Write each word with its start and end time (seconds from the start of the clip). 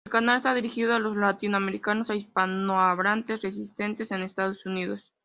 El 0.05 0.11
canal 0.13 0.37
está 0.37 0.55
dirigido 0.55 0.95
a 0.95 0.99
los 0.99 1.15
latinoamericanos 1.15 2.09
e 2.09 2.15
hispanohablantes 2.15 3.39
residentes 3.43 4.09
en 4.09 4.23
Estados 4.23 4.65
Unidos. 4.65 5.03